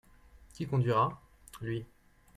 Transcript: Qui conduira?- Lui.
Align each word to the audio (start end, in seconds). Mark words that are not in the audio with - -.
Qui 0.55 0.65
conduira?- 0.65 1.15
Lui. 1.61 1.85